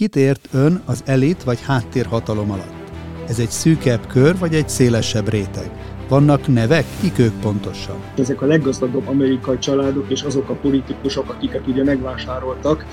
[0.00, 2.90] Kit ért ön az elit vagy háttérhatalom alatt?
[3.28, 5.70] Ez egy szűkebb kör vagy egy szélesebb réteg?
[6.08, 6.84] Vannak nevek?
[7.00, 7.96] Kik ők pontosan?
[8.16, 12.86] Ezek a leggazdagabb amerikai családok és azok a politikusok, akiket ugye megvásároltak.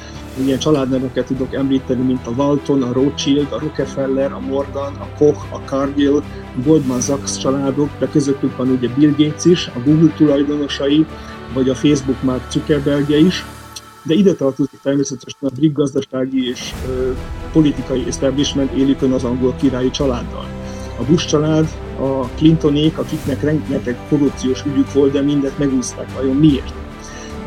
[0.46, 5.54] Ilyen családneveket tudok említeni, mint a Walton, a Rothschild, a Rockefeller, a Morgan, a Koch,
[5.54, 6.18] a Cargill,
[6.58, 11.06] a Goldman Sachs családok, de közöttük van ugye Bill Gates is, a Google tulajdonosai,
[11.54, 13.46] vagy a Facebook Mark Zuckerbergje is
[14.08, 16.74] de ide tartozik természetesen a brit gazdasági és
[17.52, 20.46] politikai establishment élükön az angol királyi családdal.
[21.00, 21.68] A Bush család,
[22.00, 26.14] a Clintonék, akiknek rengeteg korrupciós ügyük volt, de mindet megúszták.
[26.14, 26.74] Vajon miért?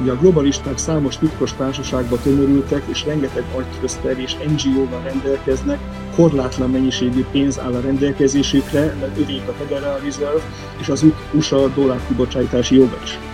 [0.03, 5.79] Ugye a globalisták számos titkos társaságba tömörültek, és rengeteg agytröszter és NGO-val rendelkeznek,
[6.15, 10.43] korlátlan mennyiségű pénz áll a rendelkezésükre, mert övék a Federal Reserve
[10.81, 13.30] és az USA dollárkibocsátási joga is.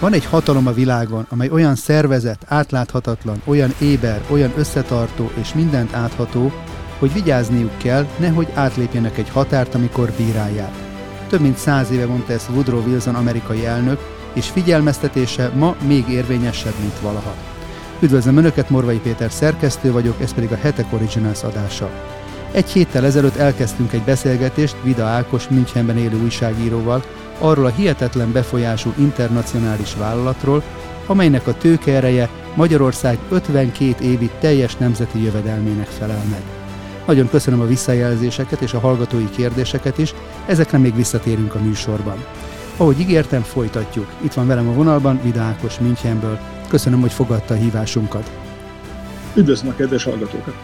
[0.00, 5.94] Van egy hatalom a világon, amely olyan szervezet, átláthatatlan, olyan éber, olyan összetartó és mindent
[5.94, 6.52] átható,
[6.98, 10.72] hogy vigyázniuk kell, nehogy átlépjenek egy határt, amikor bírálják.
[11.28, 14.00] Több mint száz éve mondta ezt Woodrow Wilson amerikai elnök,
[14.32, 17.34] és figyelmeztetése ma még érvényesebb, mint valaha.
[18.00, 21.90] Üdvözlöm Önöket, Morvai Péter szerkesztő vagyok, ez pedig a Hetek Originals adása.
[22.52, 27.02] Egy héttel ezelőtt elkezdtünk egy beszélgetést Vida Ákos Münchenben élő újságíróval,
[27.38, 30.62] arról a hihetetlen befolyású internacionális vállalatról,
[31.06, 36.42] amelynek a tőkeereje Magyarország 52 évi teljes nemzeti jövedelmének felel meg.
[37.06, 40.14] Nagyon köszönöm a visszajelzéseket és a hallgatói kérdéseket is,
[40.46, 42.24] ezekre még visszatérünk a műsorban.
[42.76, 44.06] Ahogy ígértem, folytatjuk.
[44.20, 46.38] Itt van velem a vonalban Vida Ákos Münchenből.
[46.68, 48.30] Köszönöm, hogy fogadta a hívásunkat.
[49.34, 50.54] Üdvözlöm a kedves hallgatókat!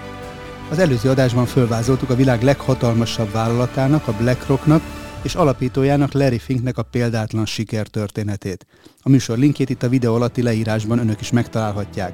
[0.71, 4.83] Az előző adásban fölvázoltuk a világ leghatalmasabb vállalatának, a BlackRocknak,
[5.23, 8.67] és alapítójának Larry Finknek a példátlan sikertörténetét.
[9.03, 12.13] A műsor linkjét itt a videó alatti leírásban önök is megtalálhatják.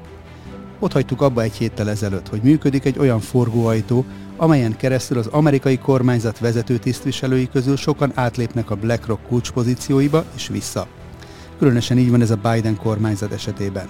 [0.79, 4.05] Ott hagytuk abba egy héttel ezelőtt, hogy működik egy olyan forgóajtó,
[4.37, 10.87] amelyen keresztül az amerikai kormányzat vezető tisztviselői közül sokan átlépnek a BlackRock kulcspozícióiba és vissza.
[11.57, 13.87] Különösen így van ez a Biden kormányzat esetében.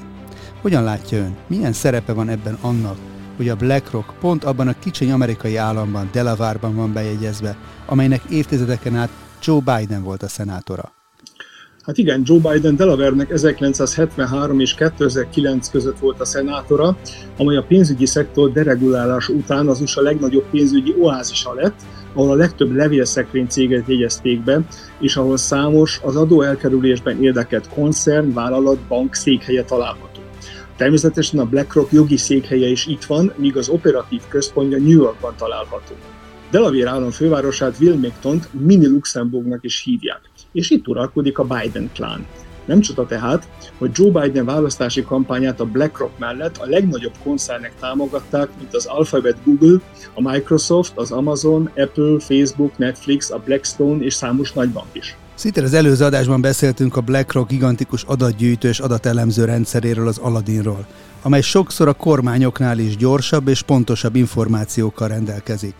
[0.62, 2.98] Hogyan látja ön, milyen szerepe van ebben annak,
[3.40, 9.10] hogy a BlackRock pont abban a kicsiny amerikai államban, Delaware-ban van bejegyezve, amelynek évtizedeken át
[9.44, 10.92] Joe Biden volt a szenátora.
[11.82, 16.98] Hát igen, Joe Biden Delaware-nek 1973 és 2009 között volt a szenátora,
[17.38, 21.82] amely a pénzügyi szektor deregulálás után az USA legnagyobb pénzügyi oázisa lett,
[22.14, 24.62] ahol a legtöbb levélszekrény céget jegyezték be,
[25.00, 30.09] és ahol számos az adóelkerülésben érdekelt koncern, vállalat, bank székhelye található.
[30.80, 35.96] Természetesen a BlackRock jogi székhelye is itt van, míg az operatív központja New Yorkban található.
[36.52, 42.26] Delaware állam fővárosát wilmington mini Luxemburgnak is hívják, és itt uralkodik a Biden klán.
[42.66, 43.48] Nem csoda tehát,
[43.78, 49.38] hogy Joe Biden választási kampányát a BlackRock mellett a legnagyobb koncernek támogatták, mint az Alphabet
[49.44, 49.80] Google,
[50.14, 55.18] a Microsoft, az Amazon, Apple, Facebook, Netflix, a Blackstone és számos nagybank is.
[55.40, 60.88] Szinte az előző adásban beszéltünk a BlackRock gigantikus adatgyűjtő és adatelemző rendszeréről, az Aladdinról,
[61.22, 65.74] amely sokszor a kormányoknál is gyorsabb és pontosabb információkkal rendelkezik.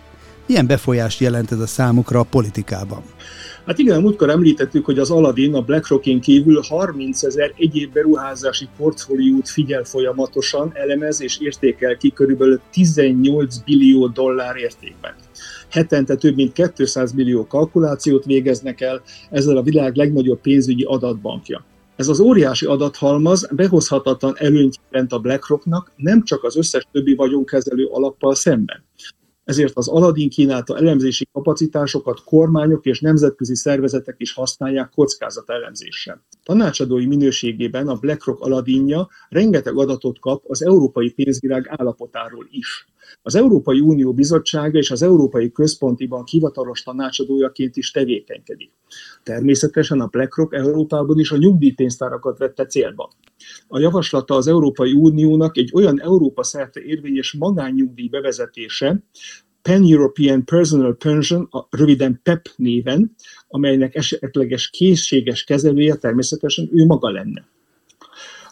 [0.48, 3.02] Milyen befolyást jelent ez a számukra a politikában?
[3.66, 9.50] Hát igen, múltkor említettük, hogy az Aladdin a BlackRockin kívül 30 ezer egyéb beruházási portfóliót
[9.50, 15.14] figyel folyamatosan, elemez és értékel ki körülbelül 18 billió dollár értékben
[15.70, 21.66] hetente több mint 200 millió kalkulációt végeznek el, ezzel a világ legnagyobb pénzügyi adatbankja.
[21.96, 27.86] Ez az óriási adathalmaz behozhatatlan előnyt jelent a BlackRocknak, nem csak az összes többi vagyonkezelő
[27.86, 28.84] alappal szemben.
[29.50, 34.94] Ezért az Aladdin kínálta elemzési kapacitásokat kormányok és nemzetközi szervezetek is használják
[35.46, 36.24] elemzéssel.
[36.44, 42.88] Tanácsadói minőségében a BlackRock Aladdinja rengeteg adatot kap az európai pénzvilág állapotáról is.
[43.22, 48.72] Az Európai Unió Bizottsága és az Európai Központi Bank hivatalos tanácsadójaként is tevékenykedik.
[49.24, 53.10] Természetesen a BlackRock Európában is a nyugdíjpénztárakat vette célba.
[53.68, 59.04] A javaslata az Európai Uniónak egy olyan Európa szerte érvényes magánnyugdíj bevezetése,
[59.62, 63.16] Pan-European Personal Pension, a röviden PEP néven,
[63.48, 67.48] amelynek esetleges készséges kezelője természetesen ő maga lenne.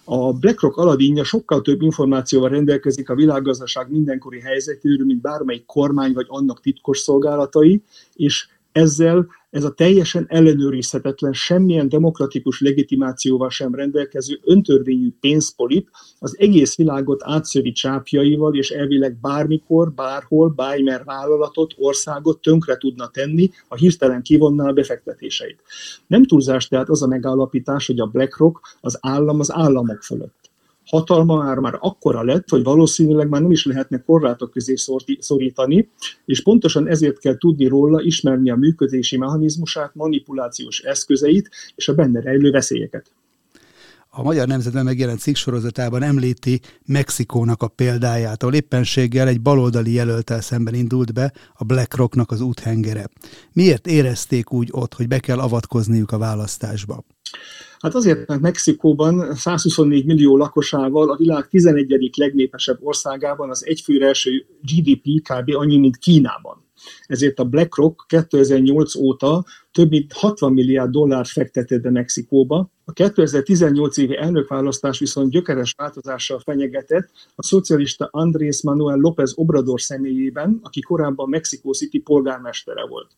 [0.09, 6.25] A BlackRock aladínja sokkal több információval rendelkezik a világgazdaság mindenkori helyzetéről, mint bármelyik kormány vagy
[6.29, 7.83] annak titkos szolgálatai,
[8.15, 15.89] és ezzel ez a teljesen ellenőrizhetetlen, semmilyen demokratikus legitimációval sem rendelkező öntörvényű pénzpolit
[16.19, 23.49] az egész világot átszövi csápjaival, és elvileg bármikor, bárhol, bármer vállalatot, országot tönkre tudna tenni,
[23.67, 25.61] ha hirtelen kivonná a befektetéseit.
[26.07, 30.46] Nem túlzás tehát az a megállapítás, hogy a BlackRock az állam az államok fölött.
[30.87, 34.73] Hatalma már, már akkora lett, hogy valószínűleg már nem is lehetne korlátok közé
[35.19, 35.89] szorítani,
[36.25, 42.21] és pontosan ezért kell tudni róla, ismerni a működési mechanizmusát, manipulációs eszközeit és a benne
[42.21, 43.11] rejlő veszélyeket
[44.17, 50.73] a Magyar Nemzetben megjelent cikksorozatában említi Mexikónak a példáját, ahol éppenséggel egy baloldali jelöltel szemben
[50.73, 53.09] indult be a BlackRocknak az úthengere.
[53.53, 57.03] Miért érezték úgy ott, hogy be kell avatkozniuk a választásba?
[57.79, 62.13] Hát azért, mert Mexikóban 124 millió lakosával a világ 11.
[62.17, 65.55] legnépesebb országában az egyfőre első GDP kb.
[65.55, 66.66] annyi, mint Kínában.
[67.05, 72.71] Ezért a BlackRock 2008 óta több mint 60 milliárd dollárt fektetett be Mexikóba.
[72.85, 80.59] A 2018 évi elnökválasztás viszont gyökeres változással fenyegetett a szocialista Andrés Manuel López Obrador személyében,
[80.63, 83.11] aki korábban Mexico City polgármestere volt.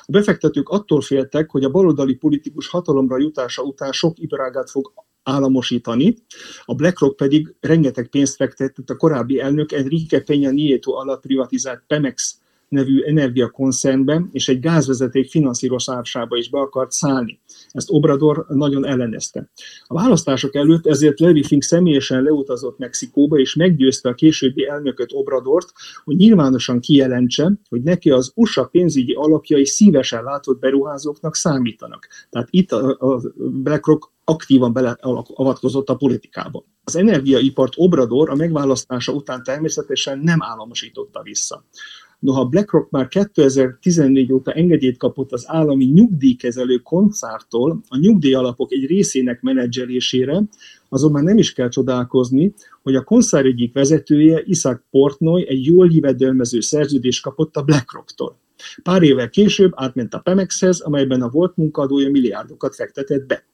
[0.00, 4.92] A befektetők attól féltek, hogy a baloldali politikus hatalomra jutása után sok iparágát fog
[5.22, 6.16] államosítani,
[6.64, 12.38] a BlackRock pedig rengeteg pénzt fektetett a korábbi elnök Enrique Peña Nieto alatt privatizált Pemex
[12.68, 17.40] nevű energiakoncernbe és egy gázvezeték finanszírozásába is be akart szállni.
[17.70, 19.50] Ezt Obrador nagyon ellenezte.
[19.86, 25.72] A választások előtt ezért Larry Fink személyesen leutazott Mexikóba, és meggyőzte a későbbi elnököt Obradort,
[26.04, 32.08] hogy nyilvánosan kijelentse, hogy neki az USA pénzügyi alapjai szívesen látott beruházóknak számítanak.
[32.30, 36.64] Tehát itt a BlackRock aktívan beleavatkozott a politikába.
[36.84, 41.64] Az energiaipart Obrador a megválasztása után természetesen nem államosította vissza.
[42.18, 49.40] Noha BlackRock már 2014 óta engedélyt kapott az állami nyugdíjkezelő koncártól a nyugdíjalapok egy részének
[49.40, 50.42] menedzselésére,
[50.88, 56.60] azonban nem is kell csodálkozni, hogy a konszár egyik vezetője, Isaac Portnoy egy jól jövedelmező
[56.60, 58.38] szerződést kapott a BlackRocktól.
[58.82, 63.44] Pár évvel később átment a Pemexhez, amelyben a volt munkadója milliárdokat fektetett be.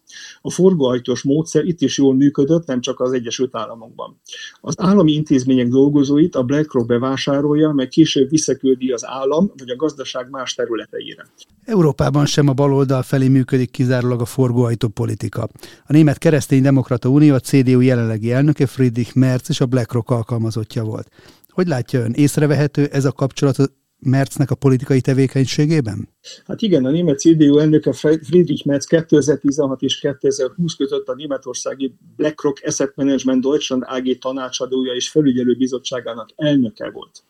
[0.41, 4.21] A forgóajtós módszer itt is jól működött, nem csak az Egyesült Államokban.
[4.61, 10.31] Az állami intézmények dolgozóit a BlackRock bevásárolja, meg később visszaküldi az állam vagy a gazdaság
[10.31, 11.27] más területeire.
[11.65, 15.43] Európában sem a baloldal felé működik kizárólag a forgóajtó politika.
[15.87, 20.85] A Német Keresztény Demokrata Unió, a CDU jelenlegi elnöke Friedrich Merz és a BlackRock alkalmazottja
[20.85, 21.09] volt.
[21.49, 23.57] Hogy látja ön, észrevehető ez a kapcsolat
[24.05, 26.09] Merznek a politikai tevékenységében?
[26.47, 32.63] Hát igen, a német CDU elnöke Friedrich Merz 2016 és 2020 között a németországi BlackRock
[32.65, 37.23] Asset Management Deutschland AG tanácsadója és felügyelőbizottságának elnöke volt.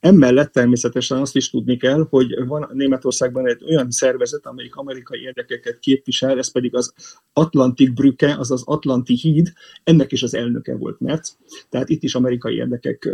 [0.00, 5.78] Emellett természetesen azt is tudni kell, hogy van Németországban egy olyan szervezet, amelyik amerikai érdekeket
[5.78, 6.94] képvisel, ez pedig az
[7.32, 9.52] Atlantic Brücke, azaz Atlanti híd,
[9.84, 11.38] ennek is az elnöke volt Merz,
[11.68, 13.08] tehát itt is amerikai érdekek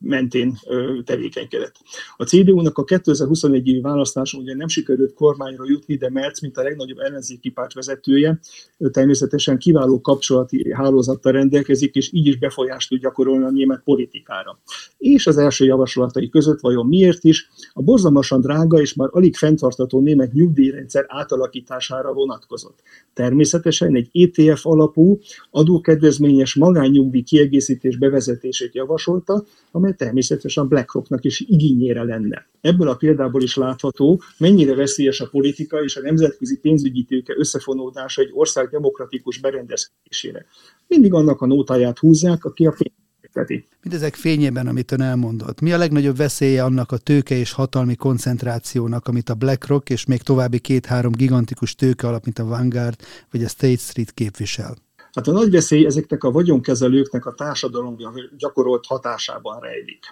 [0.00, 0.58] mentén
[1.04, 1.74] tevékenykedett.
[2.16, 3.80] A CDU-nak a 2021 évi
[4.22, 8.40] választáson ugye nem sikerült kormányra jutni, de Merz, mint a legnagyobb ellenzéki párt vezetője,
[8.78, 14.58] természetesen kiváló kapcsolati hálózattal rendelkezik, és így is befolyást tud gyakorolni a német politikára.
[14.98, 20.00] És az első javaslatai között vajon miért is a borzalmasan drága és már alig fenntartató
[20.00, 22.78] német nyugdíjrendszer átalakítására vonatkozott.
[23.14, 25.18] Természetesen egy ETF alapú,
[25.50, 32.46] adókedvezményes magánnyugdíj kiegészítés bevezetését javasolta, amely természetesen BlackRocknak is igényére lenne.
[32.60, 38.22] Ebből a példából is látható, mennyire veszélyes a politika és a nemzetközi pénzügyi tőke összefonódása
[38.22, 40.46] egy ország demokratikus berendezkedésére.
[40.86, 43.68] Mindig annak a nótáját húzzák, aki a pénz fekteti.
[43.82, 49.08] Mindezek fényében, amit ön elmondott, mi a legnagyobb veszélye annak a tőke és hatalmi koncentrációnak,
[49.08, 52.96] amit a BlackRock és még további két-három gigantikus tőke alap, mint a Vanguard
[53.30, 54.76] vagy a State Street képvisel?
[55.12, 60.04] Hát a nagy veszély ezeknek a vagyonkezelőknek a társadalomra gyakorolt hatásában rejlik.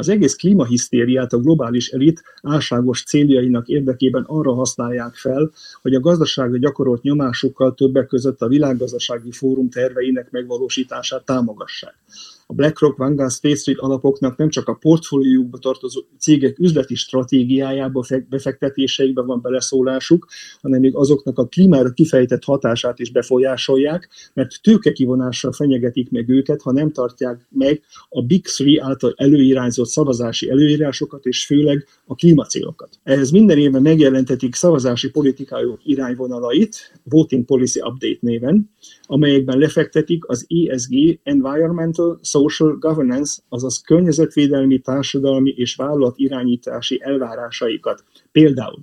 [0.00, 5.50] Az egész klímahisztériát a globális elit álságos céljainak érdekében arra használják fel,
[5.82, 11.94] hogy a gazdaságra gyakorolt nyomásukkal többek között a világgazdasági fórum terveinek megvalósítását támogassák
[12.50, 19.22] a BlackRock, Vanguard, State Street alapoknak nem csak a portfóliójukba tartozó cégek üzleti stratégiájába, befektetéseikbe
[19.22, 20.26] van beleszólásuk,
[20.60, 26.72] hanem még azoknak a klímára kifejtett hatását is befolyásolják, mert tőkekivonással fenyegetik meg őket, ha
[26.72, 32.98] nem tartják meg a Big Three által előirányzott szavazási előírásokat, és főleg a klímacélokat.
[33.02, 38.70] Ehhez minden évben megjelentetik szavazási politikájuk irányvonalait, Voting Policy Update néven,
[39.10, 48.04] amelyekben lefektetik az ESG, Environmental, Social Governance, azaz környezetvédelmi, társadalmi és vállalat irányítási elvárásaikat.
[48.32, 48.78] Például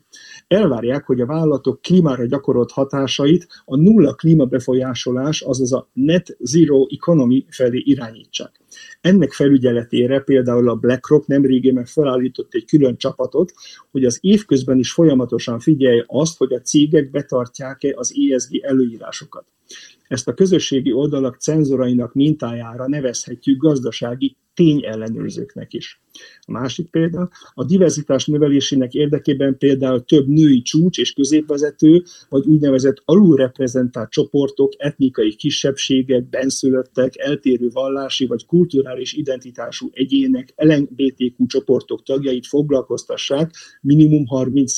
[0.48, 7.46] elvárják, hogy a vállalatok klímára gyakorolt hatásait a nulla klímabefolyásolás, azaz a net zero economy
[7.50, 8.62] felé irányítsák.
[9.02, 13.54] Ennek felügyeletére például a BlackRock nemrégében felállított egy külön csapatot,
[13.92, 19.46] hogy az évközben is folyamatosan figyelje azt, hogy a cégek betartják-e az ESG előírásokat.
[20.08, 26.02] Ezt a közösségi oldalak cenzorainak mintájára nevezhetjük gazdasági tényellenőrzőknek is.
[26.40, 33.02] A másik példa, a diverzitás növelésének érdekében például több női csúcs és középvezető, vagy úgynevezett
[33.06, 43.52] alulreprezentált csoportok, etnikai kisebbségek, benszülöttek, eltérő vallási vagy kulturális identitású egyének, LMBTQ csoportok tagjait foglalkoztassák
[43.82, 44.76] minimum 30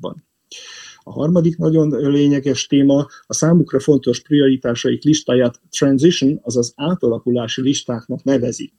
[0.00, 0.28] ban
[1.10, 8.72] a harmadik nagyon lényeges téma a számukra fontos prioritásaik listáját transition, azaz átalakulási listáknak nevezi.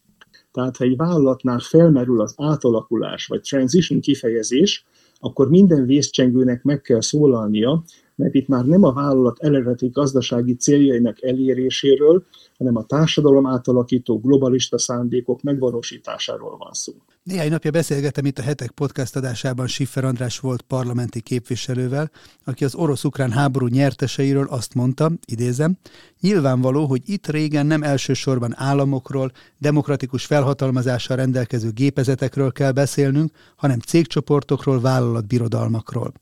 [0.51, 4.85] Tehát ha egy vállalatnál felmerül az átalakulás vagy transition kifejezés,
[5.19, 7.83] akkor minden vészcsengőnek meg kell szólalnia,
[8.21, 12.23] mert itt már nem a vállalat eredeti gazdasági céljainak eléréséről,
[12.57, 16.93] hanem a társadalom átalakító globalista szándékok megvalósításáról van szó.
[17.23, 22.11] Néhány napja beszélgetem itt a Hetek podcast adásában Siffer András volt parlamenti képviselővel,
[22.45, 25.77] aki az orosz-ukrán háború nyerteseiről azt mondta, idézem,
[26.19, 34.81] nyilvánvaló, hogy itt régen nem elsősorban államokról, demokratikus felhatalmazással rendelkező gépezetekről kell beszélnünk, hanem cégcsoportokról,
[34.81, 36.13] vállalatbirodalmakról.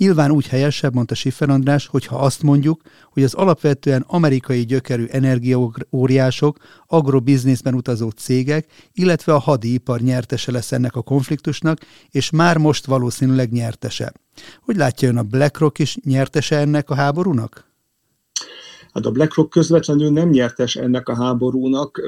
[0.00, 6.58] Nyilván úgy helyesebb, mondta Siffer András, hogyha azt mondjuk, hogy az alapvetően amerikai gyökerű energiaóriások,
[6.86, 11.78] agrobizniszben utazó cégek, illetve a hadipar nyertese lesz ennek a konfliktusnak,
[12.10, 14.12] és már most valószínűleg nyertese.
[14.60, 17.69] Hogy látja ön a BlackRock is nyertese ennek a háborúnak?
[18.92, 22.02] Hát a BlackRock közvetlenül nem nyertes ennek a háborúnak,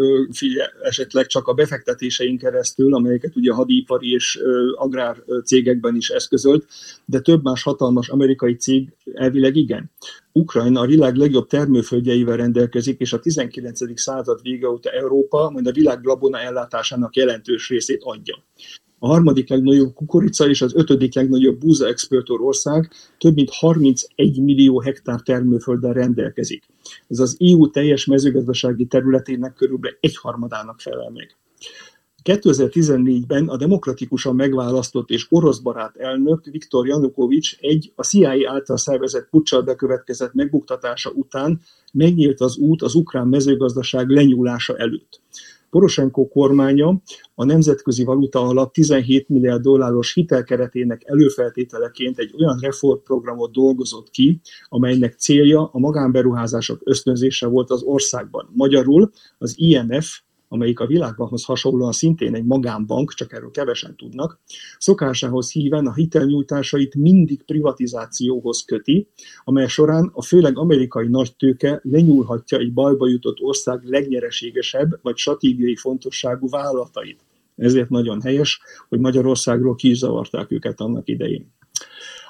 [0.82, 4.38] esetleg csak a befektetéseink keresztül, amelyeket ugye a hadipari és
[4.74, 6.66] agrár cégekben is eszközölt,
[7.04, 9.90] de több más hatalmas amerikai cég elvileg igen.
[10.32, 14.00] Ukrajna a világ legjobb termőföldjeivel rendelkezik, és a 19.
[14.00, 18.42] század vége óta Európa majd a világ gabona ellátásának jelentős részét adja
[19.04, 24.80] a harmadik legnagyobb kukorica és az ötödik legnagyobb búza exportőr ország több mint 31 millió
[24.80, 26.64] hektár termőfölddel rendelkezik.
[27.08, 31.36] Ez az EU teljes mezőgazdasági területének körülbelül egyharmadának felel meg.
[32.24, 39.62] 2014-ben a demokratikusan megválasztott és oroszbarát elnök Viktor Janukovics egy a CIA által szervezett puccsal
[39.62, 41.60] bekövetkezett megbuktatása után
[41.92, 45.20] megnyílt az út az ukrán mezőgazdaság lenyúlása előtt.
[45.72, 47.02] Poroshenko kormánya
[47.34, 55.14] a Nemzetközi Valuta Alap 17 milliárd dolláros hitelkeretének előfeltételeként egy olyan reformprogramot dolgozott ki, amelynek
[55.14, 58.50] célja a magánberuházások ösztönzése volt az országban.
[58.54, 60.20] Magyarul az IMF
[60.52, 64.40] amelyik a világbankhoz hasonlóan szintén egy magánbank, csak erről kevesen tudnak,
[64.78, 69.08] szokásához híven a hitelnyújtásait mindig privatizációhoz köti,
[69.44, 76.48] amely során a főleg amerikai nagytőke lenyúlhatja egy bajba jutott ország legnyereségesebb vagy stratégiai fontosságú
[76.48, 77.20] vállalatait.
[77.56, 79.96] Ezért nagyon helyes, hogy Magyarországról ki
[80.48, 81.52] őket annak idején.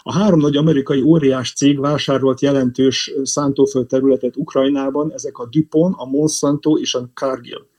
[0.02, 6.04] A három nagy amerikai óriás cég vásárolt jelentős szántóföld területet Ukrajnában, ezek a DuPont, a
[6.04, 7.70] Monsanto és a Cargill.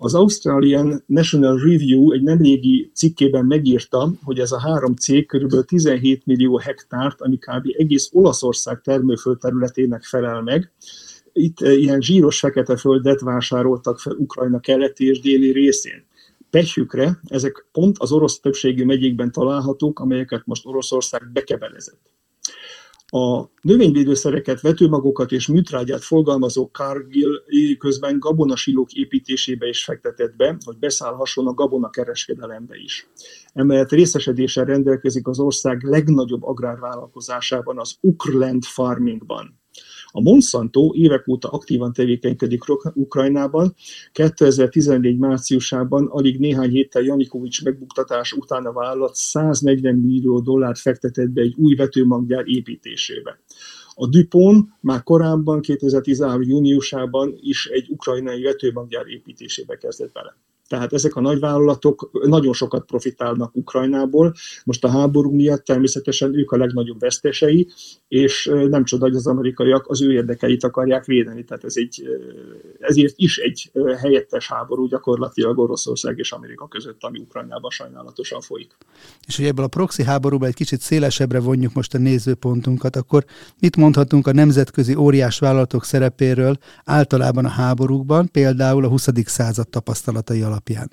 [0.00, 5.64] Az Australian National Review egy nemrégi cikkében megírta, hogy ez a három cég kb.
[5.64, 7.66] 17 millió hektárt, ami kb.
[7.78, 10.72] egész Olaszország termőföld területének felel meg.
[11.32, 16.06] Itt eh, ilyen zsíros fekete földet vásároltak fel Ukrajna keleti és déli részén.
[16.50, 22.10] Pehjükre ezek pont az orosz többségű megyékben találhatók, amelyeket most Oroszország bekebelezett.
[23.10, 27.42] A növényvédőszereket, vetőmagokat és műtrágyát forgalmazó Cargill
[27.78, 33.08] közben gabonasilók építésébe is fektetett be, hogy beszállhasson a gabona kereskedelembe is.
[33.52, 39.60] Emellett részesedéssel rendelkezik az ország legnagyobb agrárvállalkozásában, az Ukrland Farmingban.
[40.10, 42.62] A Monsanto évek óta aktívan tevékenykedik
[42.94, 43.74] Ukrajnában.
[44.12, 51.40] 2014 márciusában, alig néhány héttel Janikovics megbuktatás után a vállalat 140 millió dollárt fektetett be
[51.40, 53.38] egy új vetőmaggyár építésébe.
[53.94, 56.42] A Dupont már korábban, 2013.
[56.42, 60.36] júniusában is egy ukrajnai vetőmaggyár építésébe kezdett bele.
[60.68, 64.34] Tehát ezek a nagyvállalatok nagyon sokat profitálnak Ukrajnából.
[64.64, 67.68] Most a háború miatt természetesen ők a legnagyobb vesztesei,
[68.08, 71.44] és nem csoda, hogy az amerikaiak az ő érdekeit akarják védeni.
[71.44, 72.02] Tehát ez egy,
[72.80, 73.70] ezért is egy
[74.00, 78.76] helyettes háború gyakorlatilag Oroszország és Amerika között, ami Ukrajnában sajnálatosan folyik.
[79.26, 83.24] És hogy ebből a proxy háborúba egy kicsit szélesebbre vonjuk most a nézőpontunkat, akkor
[83.60, 89.08] mit mondhatunk a nemzetközi óriás vállalatok szerepéről általában a háborúkban, például a 20.
[89.24, 90.57] század tapasztalatai alapján?
[90.58, 90.90] Alapján?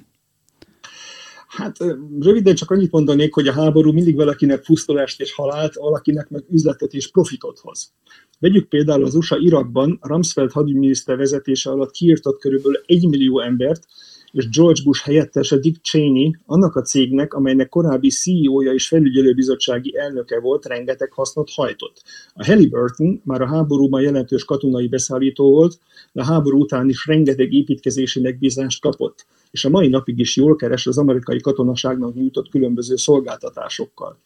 [1.48, 1.77] Hát
[2.19, 6.93] röviden csak annyit mondanék, hogy a háború mindig valakinek pusztulást és halált, valakinek meg üzletet
[6.93, 7.93] és profitot hoz.
[8.39, 13.86] Vegyük például az USA Irakban Rumsfeld hadügyminiszter vezetése alatt kiirtott körülbelül egy millió embert,
[14.31, 20.39] és George Bush helyettese Dick Cheney annak a cégnek, amelynek korábbi CEO-ja és felügyelőbizottsági elnöke
[20.39, 22.01] volt, rengeteg hasznot hajtott.
[22.34, 25.79] A Halliburton már a háborúban jelentős katonai beszállító volt,
[26.13, 29.25] de a háború után is rengeteg építkezési megbízást kapott
[29.56, 34.18] és a mai napig is jól keres az amerikai katonaságnak nyújtott különböző szolgáltatásokkal.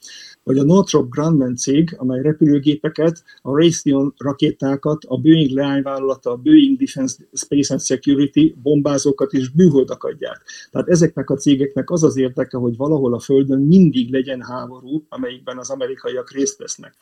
[0.44, 6.78] Vagy a Northrop Grumman cég, amely repülőgépeket, a Raytheon rakétákat, a Boeing leányvállalata, a Boeing
[6.78, 10.42] Defense Space and Security bombázókat és bűholdakat gyárt.
[10.72, 15.58] Tehát ezeknek a cégeknek az az érdeke, hogy valahol a Földön mindig legyen háború, amelyikben
[15.58, 16.96] az amerikaiak részt vesznek.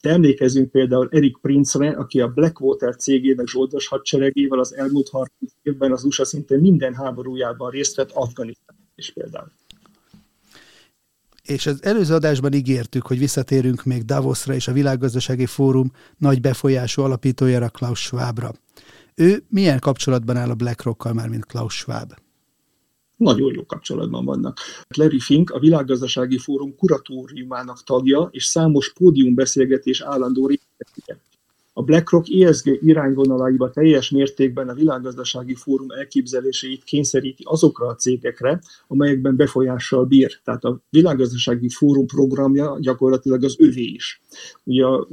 [0.00, 5.30] De emlékezünk például Eric Prince-re, aki a Blackwater cégének zsoldos hadseregével az elmúlt 30
[5.62, 9.52] évben az USA szinte minden háborújában aktívan részt vett Afganisztán is például.
[11.42, 17.02] És az előző adásban ígértük, hogy visszatérünk még Davosra és a Világgazdasági Fórum nagy befolyású
[17.02, 18.52] alapítójára Klaus Schwabra.
[19.14, 22.12] Ő milyen kapcsolatban áll a BlackRock-kal már, mint Klaus Schwab?
[23.16, 24.58] Nagyon jó kapcsolatban vannak.
[24.96, 31.20] Larry Fink a Világgazdasági Fórum kuratóriumának tagja, és számos pódiumbeszélgetés állandó részletike.
[31.78, 39.36] A BlackRock ESG irányvonalaiba teljes mértékben a világgazdasági fórum elképzeléseit kényszeríti azokra a cégekre, amelyekben
[39.36, 40.40] befolyással bír.
[40.44, 44.20] Tehát a világgazdasági fórum programja gyakorlatilag az övé is.
[44.64, 45.08] Ugye a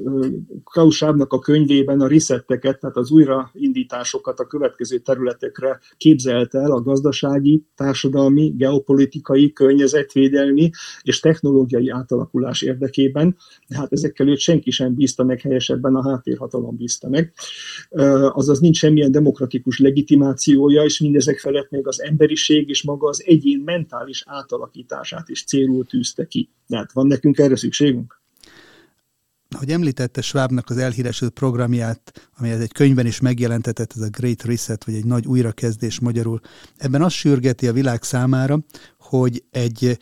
[0.64, 6.82] Klaus Schwabnak a könyvében a resetteket, tehát az újraindításokat a következő területekre képzelt el a
[6.82, 10.70] gazdasági, társadalmi, geopolitikai, környezetvédelmi
[11.02, 13.36] és technológiai átalakulás érdekében,
[13.68, 17.34] de hát ezekkel őt senki sem bízta meg helyesebben a háttérhatalmat hatalom bízta meg.
[18.34, 23.60] Azaz nincs semmilyen demokratikus legitimációja, és mindezek felett még az emberiség és maga az egyén
[23.60, 26.50] mentális átalakítását is célul tűzte ki.
[26.68, 28.24] Tehát van nekünk erre szükségünk?
[29.56, 34.86] Ahogy említette Schwabnak az elhíresült programját, amelyet egy könyvben is megjelentetett, ez a Great Reset,
[34.86, 36.40] vagy egy nagy újrakezdés magyarul,
[36.78, 38.60] ebben azt sürgeti a világ számára,
[39.00, 40.00] hogy egy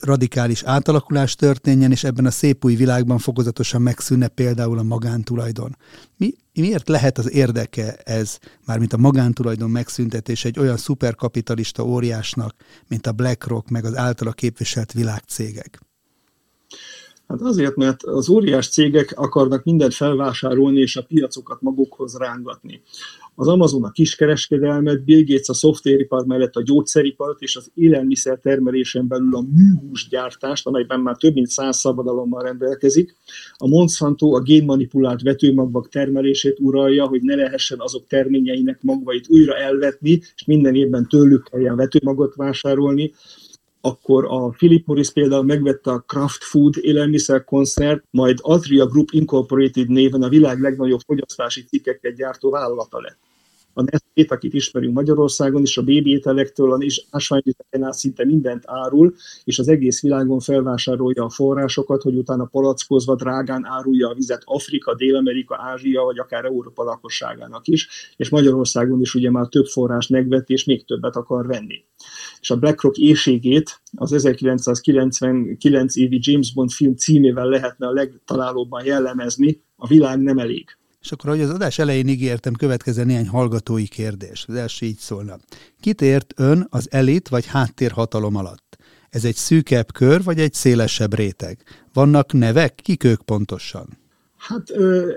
[0.00, 5.76] radikális átalakulás történjen, és ebben a szép új világban fokozatosan megszűnne például a magántulajdon.
[6.16, 12.54] Mi, miért lehet az érdeke ez, mármint a magántulajdon megszüntetés egy olyan szuperkapitalista óriásnak,
[12.88, 15.80] mint a BlackRock, meg az általa képviselt világcégek?
[17.28, 22.82] Hát azért, mert az óriás cégek akarnak mindent felvásárolni és a piacokat magukhoz rángatni.
[23.34, 29.08] Az Amazon a kiskereskedelmet, Bill Gates a szoftveripar mellett a gyógyszeripart és az élelmiszer termelésen
[29.08, 33.16] belül a műhúsgyártást, amelyben már több mint száz szabadalommal rendelkezik.
[33.56, 40.10] A Monsanto a génmanipulált vetőmagvak termelését uralja, hogy ne lehessen azok terményeinek magvait újra elvetni,
[40.10, 43.12] és minden évben tőlük kelljen vetőmagot vásárolni
[43.84, 50.22] akkor a Philip Morris például megvette a Kraft Food élelmiszerkoncert, majd Altria Group Incorporated néven
[50.22, 53.23] a világ legnagyobb fogyasztási cikkeket gyártó vállalata lett
[53.74, 59.14] a Nestlét, akit ismerünk Magyarországon, és a bébi ételektől és ásványvizeken át szinte mindent árul,
[59.44, 64.94] és az egész világon felvásárolja a forrásokat, hogy utána palackozva drágán árulja a vizet Afrika,
[64.94, 70.48] Dél-Amerika, Ázsia, vagy akár Európa lakosságának is, és Magyarországon is ugye már több forrás megvett,
[70.48, 71.84] és még többet akar venni.
[72.40, 79.62] És a BlackRock éjségét az 1999 évi James Bond film címével lehetne a legtalálóbban jellemezni,
[79.76, 80.76] a világ nem elég.
[81.04, 84.44] És akkor, ahogy az adás elején ígértem, következzen néhány hallgatói kérdés.
[84.48, 85.38] Az első így szólna.
[85.80, 88.76] Kit ért ön az elit vagy háttérhatalom alatt?
[89.10, 91.62] Ez egy szűkebb kör, vagy egy szélesebb réteg?
[91.92, 92.74] Vannak nevek?
[92.74, 94.03] Kik ők pontosan?
[94.48, 94.70] Hát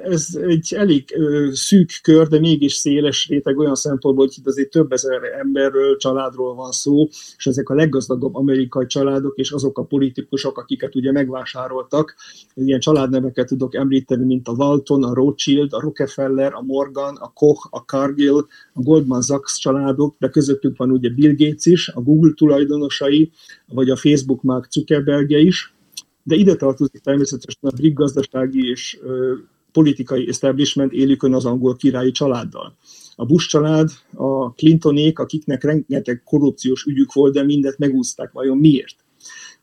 [0.03, 1.15] ez egy elég
[1.51, 6.55] szűk kör, de mégis széles réteg olyan szempontból, hogy itt azért több ezer emberről, családról
[6.55, 12.15] van szó, és ezek a leggazdagabb amerikai családok, és azok a politikusok, akiket ugye megvásároltak.
[12.53, 17.67] Ilyen családneveket tudok említeni, mint a Walton, a Rothschild, a Rockefeller, a Morgan, a Koch,
[17.69, 18.37] a Cargill,
[18.73, 23.31] a Goldman Sachs családok, de közöttük van ugye Bill Gates is, a Google tulajdonosai,
[23.65, 25.76] vagy a Facebook Mark Zuckerbergje is,
[26.27, 28.99] de ide tartozik természetesen a brit gazdasági és
[29.71, 32.77] politikai establishment élükön az angol királyi családdal.
[33.15, 38.31] A Bush család, a Clintonék, akiknek rengeteg korrupciós ügyük volt, de mindet megúzták.
[38.31, 38.95] Vajon miért?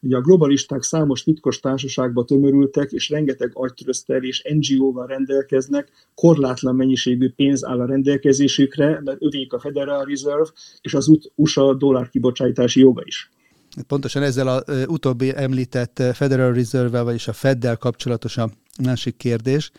[0.00, 7.30] Ugye a globalisták számos titkos társaságba tömörültek, és rengeteg agytrözter és NGO-val rendelkeznek, korlátlan mennyiségű
[7.30, 10.50] pénz áll a rendelkezésükre, mert övék a Federal Reserve
[10.80, 13.30] és az USA dollárkibocsátási joga is.
[13.86, 18.50] Pontosan ezzel az utóbbi említett Federal Reserve-vel, vagyis a Feddel kapcsolatos a
[18.82, 19.70] másik kérdés,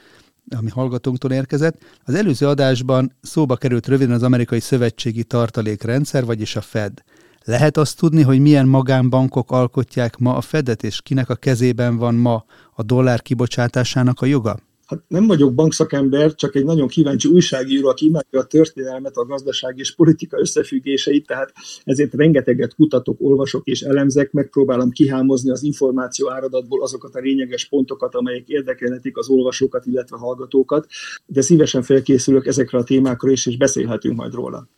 [0.55, 1.77] ami hallgatónktól érkezett.
[2.03, 7.03] Az előző adásban szóba került röviden az amerikai szövetségi tartalékrendszer, vagyis a Fed.
[7.43, 12.15] Lehet azt tudni, hogy milyen magánbankok alkotják ma a Fedet, és kinek a kezében van
[12.15, 14.59] ma a dollár kibocsátásának a joga?
[14.85, 19.77] Hát nem vagyok bankszakember, csak egy nagyon kíváncsi újságíró, aki imádja a történelmet, a gazdaság
[19.77, 26.81] és politika összefüggéseit, tehát ezért rengeteget kutatok, olvasok és elemzek, megpróbálom kihámozni az információ áradatból
[26.81, 30.87] azokat a lényeges pontokat, amelyek érdekelhetik az olvasókat, illetve hallgatókat,
[31.25, 34.69] de szívesen felkészülök ezekre a témákra is, és beszélhetünk majd róla.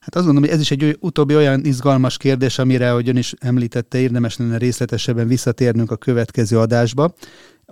[0.00, 3.34] Hát azt gondolom, hogy ez is egy utóbbi olyan izgalmas kérdés, amire, ahogy ön is
[3.38, 7.14] említette, érdemes lenne részletesebben visszatérnünk a következő adásba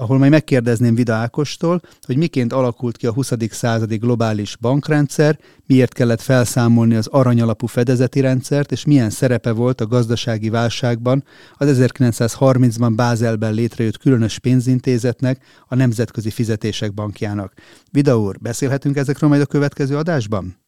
[0.00, 3.32] ahol majd megkérdezném Vida Ákostól, hogy miként alakult ki a 20.
[3.50, 9.86] századi globális bankrendszer, miért kellett felszámolni az aranyalapú fedezeti rendszert, és milyen szerepe volt a
[9.86, 17.52] gazdasági válságban az 1930-ban Bázelben létrejött különös pénzintézetnek, a Nemzetközi Fizetések Bankjának.
[17.92, 20.67] Vida úr, beszélhetünk ezekről majd a következő adásban?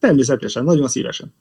[0.00, 1.34] Természetesen, nagyon szívesen.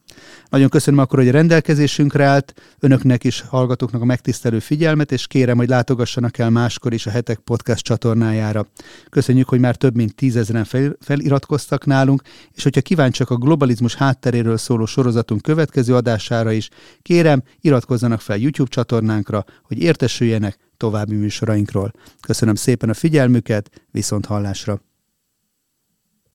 [0.49, 5.57] Nagyon köszönöm akkor, hogy a rendelkezésünkre állt, önöknek is, hallgatóknak a megtisztelő figyelmet, és kérem,
[5.57, 8.67] hogy látogassanak el máskor is a Hetek Podcast csatornájára.
[9.09, 14.57] Köszönjük, hogy már több mint tízezeren fel, feliratkoztak nálunk, és hogyha kíváncsiak a globalizmus hátteréről
[14.57, 16.69] szóló sorozatunk következő adására is,
[17.01, 21.91] kérem, iratkozzanak fel YouTube csatornánkra, hogy értesüljenek további műsorainkról.
[22.21, 24.81] Köszönöm szépen a figyelmüket, viszont hallásra!